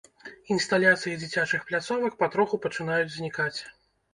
Інсталяцыі 0.53 1.13
дзіцячых 1.23 1.67
пляцовак 1.67 2.17
патроху 2.25 2.61
пачынаюць 2.65 3.15
знікаць. 3.19 3.57